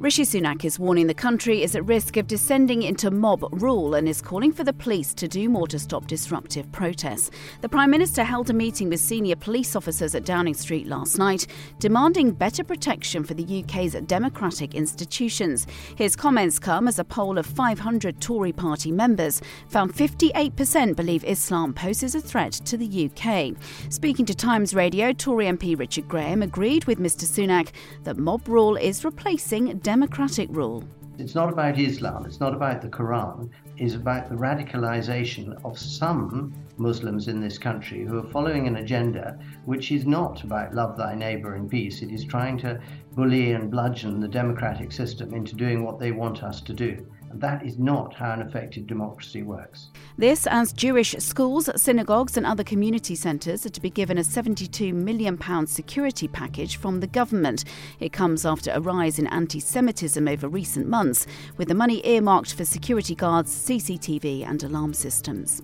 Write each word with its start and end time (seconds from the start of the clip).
Rishi 0.00 0.22
Sunak 0.22 0.64
is 0.64 0.78
warning 0.78 1.08
the 1.08 1.12
country 1.12 1.62
is 1.62 1.76
at 1.76 1.84
risk 1.84 2.16
of 2.16 2.26
descending 2.26 2.80
into 2.80 3.10
mob 3.10 3.46
rule 3.62 3.94
and 3.94 4.08
is 4.08 4.22
calling 4.22 4.50
for 4.50 4.64
the 4.64 4.72
police 4.72 5.12
to 5.12 5.28
do 5.28 5.46
more 5.50 5.66
to 5.66 5.78
stop 5.78 6.06
disruptive 6.06 6.72
protests. 6.72 7.30
The 7.60 7.68
Prime 7.68 7.90
Minister 7.90 8.24
held 8.24 8.48
a 8.48 8.54
meeting 8.54 8.88
with 8.88 8.98
senior 8.98 9.36
police 9.36 9.76
officers 9.76 10.14
at 10.14 10.24
Downing 10.24 10.54
Street 10.54 10.86
last 10.86 11.18
night, 11.18 11.46
demanding 11.80 12.30
better 12.30 12.64
protection 12.64 13.24
for 13.24 13.34
the 13.34 13.62
UK's 13.62 13.92
democratic 14.06 14.74
institutions. 14.74 15.66
His 15.96 16.16
comments 16.16 16.58
come 16.58 16.88
as 16.88 16.98
a 16.98 17.04
poll 17.04 17.36
of 17.36 17.44
500 17.44 18.22
Tory 18.22 18.52
party 18.52 18.90
members 18.90 19.42
found 19.68 19.92
58% 19.92 20.96
believe 20.96 21.24
Islam 21.24 21.74
poses 21.74 22.14
a 22.14 22.22
threat 22.22 22.52
to 22.52 22.78
the 22.78 23.10
UK. 23.10 23.54
Speaking 23.92 24.24
to 24.24 24.34
Times 24.34 24.72
Radio, 24.72 25.12
Tory 25.12 25.44
MP 25.44 25.78
Richard 25.78 26.08
Graham 26.08 26.40
agreed 26.42 26.86
with 26.86 26.98
Mr 26.98 27.26
Sunak 27.26 27.68
that 28.04 28.16
mob 28.16 28.48
rule 28.48 28.76
is 28.76 29.04
replacing 29.04 29.78
democratic 29.90 30.48
rule. 30.52 30.84
It's 31.18 31.34
not 31.34 31.52
about 31.52 31.76
Islam, 31.76 32.24
it's 32.24 32.38
not 32.38 32.54
about 32.54 32.80
the 32.80 32.86
Quran, 32.86 33.50
it's 33.76 33.96
about 33.96 34.28
the 34.28 34.36
radicalization 34.36 35.60
of 35.64 35.76
some 35.76 36.54
Muslims 36.76 37.26
in 37.26 37.40
this 37.40 37.58
country 37.58 38.04
who 38.04 38.18
are 38.18 38.30
following 38.30 38.68
an 38.68 38.76
agenda 38.76 39.36
which 39.64 39.90
is 39.90 40.06
not 40.06 40.44
about 40.44 40.76
love 40.76 40.96
thy 40.96 41.16
neighbor 41.16 41.56
and 41.56 41.68
peace. 41.68 42.02
It 42.02 42.12
is 42.12 42.24
trying 42.24 42.56
to 42.58 42.80
bully 43.16 43.50
and 43.50 43.68
bludgeon 43.68 44.20
the 44.20 44.28
democratic 44.28 44.92
system 44.92 45.34
into 45.34 45.56
doing 45.56 45.82
what 45.82 45.98
they 45.98 46.12
want 46.12 46.44
us 46.44 46.60
to 46.60 46.72
do. 46.72 47.04
That 47.34 47.64
is 47.64 47.78
not 47.78 48.14
how 48.14 48.32
an 48.32 48.42
effective 48.42 48.86
democracy 48.86 49.42
works. 49.42 49.90
This 50.18 50.46
as 50.48 50.72
Jewish 50.72 51.14
schools, 51.18 51.70
synagogues, 51.80 52.36
and 52.36 52.44
other 52.44 52.64
community 52.64 53.14
centres 53.14 53.64
are 53.64 53.70
to 53.70 53.80
be 53.80 53.90
given 53.90 54.18
a 54.18 54.22
£72 54.22 54.92
million 54.92 55.38
security 55.66 56.26
package 56.26 56.76
from 56.76 57.00
the 57.00 57.06
government. 57.06 57.64
It 58.00 58.12
comes 58.12 58.44
after 58.44 58.72
a 58.72 58.80
rise 58.80 59.18
in 59.18 59.28
anti 59.28 59.60
Semitism 59.60 60.26
over 60.26 60.48
recent 60.48 60.88
months, 60.88 61.26
with 61.56 61.68
the 61.68 61.74
money 61.74 62.04
earmarked 62.04 62.54
for 62.54 62.64
security 62.64 63.14
guards, 63.14 63.52
CCTV, 63.52 64.44
and 64.44 64.62
alarm 64.64 64.92
systems. 64.92 65.62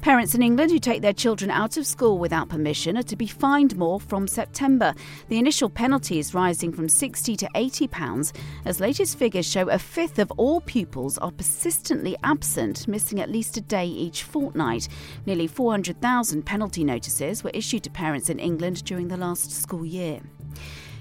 Parents 0.00 0.36
in 0.36 0.42
England 0.42 0.70
who 0.70 0.78
take 0.78 1.02
their 1.02 1.12
children 1.12 1.50
out 1.50 1.76
of 1.76 1.86
school 1.86 2.18
without 2.18 2.48
permission 2.48 2.96
are 2.96 3.02
to 3.02 3.16
be 3.16 3.26
fined 3.26 3.76
more 3.76 3.98
from 3.98 4.28
September. 4.28 4.94
The 5.28 5.38
initial 5.38 5.68
penalty 5.68 6.18
is 6.18 6.34
rising 6.34 6.72
from 6.72 6.88
60 6.88 7.36
to 7.36 7.48
80 7.56 7.88
pounds 7.88 8.32
as 8.64 8.78
latest 8.78 9.18
figures 9.18 9.46
show 9.46 9.68
a 9.68 9.78
fifth 9.78 10.20
of 10.20 10.30
all 10.36 10.60
pupils 10.60 11.18
are 11.18 11.32
persistently 11.32 12.16
absent, 12.22 12.86
missing 12.86 13.20
at 13.20 13.30
least 13.30 13.56
a 13.56 13.60
day 13.60 13.86
each 13.86 14.22
fortnight. 14.22 14.88
Nearly 15.26 15.48
400,000 15.48 16.44
penalty 16.44 16.84
notices 16.84 17.42
were 17.42 17.50
issued 17.52 17.82
to 17.84 17.90
parents 17.90 18.30
in 18.30 18.38
England 18.38 18.84
during 18.84 19.08
the 19.08 19.16
last 19.16 19.50
school 19.50 19.84
year. 19.84 20.20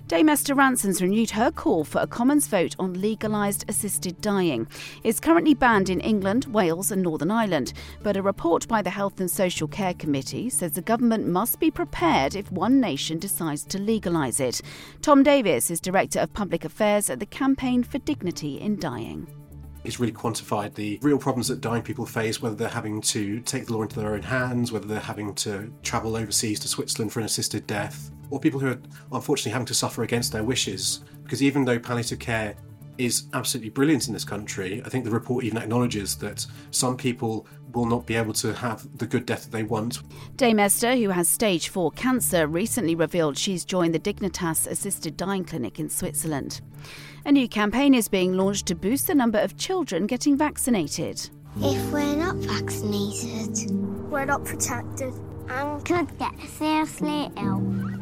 Dame 0.08 0.30
Esther 0.30 0.53
Rantzen's 0.53 1.02
renewed 1.02 1.31
her 1.31 1.50
call 1.50 1.84
for 1.84 2.00
a 2.00 2.06
Commons 2.06 2.45
vote 2.48 2.75
on 2.78 3.02
legalised 3.02 3.66
assisted 3.67 4.22
dying. 4.22 4.67
It's 5.03 5.20
currently 5.20 5.56
banned 5.56 5.89
in 5.89 6.00
England, 6.00 6.45
Wales, 6.45 6.92
and 6.92 7.02
Northern 7.02 7.31
Ireland, 7.31 7.73
but 8.03 8.16
a 8.16 8.22
report 8.22 8.67
by 8.67 8.83
the 8.83 8.92
Health 8.92 9.20
and 9.20 9.31
Social 9.31 9.67
Care 9.67 9.95
Committee 9.95 10.52
says 10.52 10.73
the 10.73 10.81
government 10.83 11.26
must 11.26 11.59
be 11.59 11.72
prepared 11.72 12.36
if 12.36 12.52
one 12.52 12.80
nation 12.80 13.17
decides 13.17 13.64
to 13.64 13.80
legalise 13.80 14.39
it. 14.39 14.61
Tom 15.02 15.23
Davis 15.23 15.71
is 15.71 15.80
Director 15.80 16.20
of 16.20 16.33
Public 16.33 16.65
Affairs 16.65 17.10
at 17.10 17.20
the 17.20 17.26
Campaign 17.26 17.82
for 17.82 17.98
Dignity 17.98 18.61
in 18.61 18.77
Dying. 18.77 19.45
It's 19.85 19.99
really 19.99 20.13
quantified 20.13 20.73
the 20.73 20.99
real 21.01 21.17
problems 21.17 21.47
that 21.47 21.61
dying 21.61 21.83
people 21.83 22.05
face, 22.05 22.41
whether 22.41 22.55
they're 22.55 22.67
having 22.67 23.01
to 23.01 23.39
take 23.41 23.67
the 23.67 23.73
law 23.73 23.83
into 23.83 23.99
their 23.99 24.13
own 24.13 24.21
hands, 24.23 24.71
whether 24.71 24.87
they're 24.87 24.99
having 24.99 25.33
to 25.35 25.71
travel 25.83 26.15
overseas 26.15 26.59
to 26.61 26.67
Switzerland 26.67 27.13
for 27.13 27.19
an 27.19 27.25
assisted 27.25 27.67
death, 27.67 28.11
or 28.29 28.39
people 28.39 28.59
who 28.59 28.67
are 28.67 28.79
unfortunately 29.11 29.51
having 29.51 29.67
to 29.67 29.73
suffer 29.73 30.03
against 30.03 30.31
their 30.31 30.43
wishes. 30.43 31.01
Because 31.23 31.43
even 31.43 31.65
though 31.65 31.79
palliative 31.79 32.19
care 32.19 32.55
is 32.97 33.25
absolutely 33.33 33.69
brilliant 33.69 34.07
in 34.07 34.13
this 34.13 34.25
country, 34.25 34.81
I 34.85 34.89
think 34.89 35.05
the 35.05 35.11
report 35.11 35.43
even 35.43 35.57
acknowledges 35.57 36.15
that 36.17 36.45
some 36.71 36.95
people 36.97 37.45
will 37.75 37.86
not 37.86 38.05
be 38.05 38.15
able 38.15 38.33
to 38.33 38.53
have 38.53 38.87
the 38.97 39.05
good 39.05 39.25
death 39.25 39.43
that 39.43 39.52
they 39.52 39.63
want. 39.63 39.99
Dame 40.37 40.59
Esther, 40.59 40.95
who 40.95 41.09
has 41.09 41.27
stage 41.27 41.69
4 41.69 41.91
cancer, 41.91 42.47
recently 42.47 42.95
revealed 42.95 43.37
she's 43.37 43.65
joined 43.65 43.93
the 43.93 43.99
Dignitas 43.99 44.67
Assisted 44.67 45.17
Dying 45.17 45.43
Clinic 45.43 45.80
in 45.80 45.89
Switzerland. 45.89 46.61
A 47.25 47.31
new 47.31 47.47
campaign 47.47 47.93
is 47.93 48.08
being 48.08 48.37
launched 48.37 48.67
to 48.67 48.75
boost 48.75 49.08
the 49.08 49.15
number 49.15 49.39
of 49.39 49.58
children 49.58 50.05
getting 50.08 50.37
vaccinated. 50.37 51.30
If 51.58 51.91
we're 51.91 52.15
not 52.15 52.35
vaccinated, 52.35 53.71
we're 54.09 54.25
not 54.25 54.43
protected 54.43 55.14
and 55.49 55.85
could 55.85 56.17
get 56.17 56.33
seriously 56.49 57.30
ill. 57.37 57.95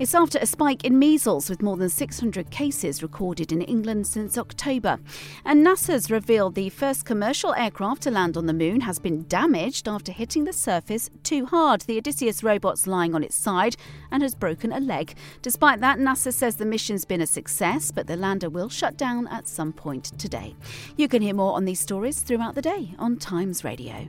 It's 0.00 0.14
after 0.14 0.38
a 0.38 0.46
spike 0.46 0.82
in 0.82 0.98
measles, 0.98 1.50
with 1.50 1.60
more 1.60 1.76
than 1.76 1.90
600 1.90 2.50
cases 2.50 3.02
recorded 3.02 3.52
in 3.52 3.60
England 3.60 4.06
since 4.06 4.38
October. 4.38 4.98
And 5.44 5.62
NASA's 5.62 6.10
revealed 6.10 6.54
the 6.54 6.70
first 6.70 7.04
commercial 7.04 7.52
aircraft 7.52 8.00
to 8.04 8.10
land 8.10 8.38
on 8.38 8.46
the 8.46 8.54
moon 8.54 8.80
has 8.80 8.98
been 8.98 9.28
damaged 9.28 9.86
after 9.86 10.10
hitting 10.10 10.44
the 10.44 10.54
surface 10.54 11.10
too 11.22 11.44
hard. 11.44 11.82
The 11.82 11.98
Odysseus 11.98 12.42
robot's 12.42 12.86
lying 12.86 13.14
on 13.14 13.22
its 13.22 13.36
side 13.36 13.76
and 14.10 14.22
has 14.22 14.34
broken 14.34 14.72
a 14.72 14.80
leg. 14.80 15.14
Despite 15.42 15.80
that, 15.80 15.98
NASA 15.98 16.32
says 16.32 16.56
the 16.56 16.64
mission's 16.64 17.04
been 17.04 17.20
a 17.20 17.26
success, 17.26 17.90
but 17.90 18.06
the 18.06 18.16
lander 18.16 18.48
will 18.48 18.70
shut 18.70 18.96
down 18.96 19.28
at 19.28 19.46
some 19.46 19.74
point 19.74 20.18
today. 20.18 20.56
You 20.96 21.08
can 21.08 21.20
hear 21.20 21.34
more 21.34 21.56
on 21.56 21.66
these 21.66 21.78
stories 21.78 22.22
throughout 22.22 22.54
the 22.54 22.62
day 22.62 22.94
on 22.98 23.18
Times 23.18 23.64
Radio. 23.64 24.08